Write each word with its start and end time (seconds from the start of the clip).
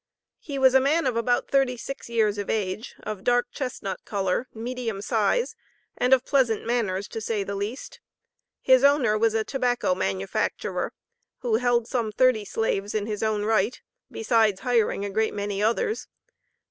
He 0.39 0.57
was 0.57 0.73
a 0.73 0.79
man 0.79 1.05
of 1.05 1.15
about 1.15 1.47
thirty 1.47 1.77
six 1.77 2.09
years 2.09 2.39
of 2.39 2.49
age, 2.49 2.95
of 3.03 3.23
dark 3.23 3.49
chestnut 3.51 4.03
color, 4.03 4.47
medium 4.51 4.99
size, 4.99 5.55
and 5.95 6.11
of 6.11 6.25
pleasant 6.25 6.65
manners 6.65 7.07
to 7.09 7.21
say 7.21 7.43
the 7.43 7.53
least. 7.53 7.99
His 8.63 8.83
owner 8.83 9.15
was 9.15 9.35
a 9.35 9.43
tobacco 9.43 9.93
manufacturer, 9.93 10.91
who 11.41 11.57
held 11.57 11.87
some 11.87 12.11
thirty 12.11 12.45
slaves 12.45 12.95
in 12.95 13.05
his 13.05 13.21
own 13.21 13.45
right, 13.45 13.79
besides 14.09 14.61
hiring 14.61 15.05
a 15.05 15.09
great 15.11 15.35
many 15.35 15.61
others. 15.61 16.07